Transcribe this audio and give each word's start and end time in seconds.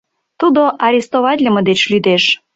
Тудо 0.39 0.61
арестоватлыме 0.85 1.61
деч 1.69 1.79
лӱдеш. 1.91 2.23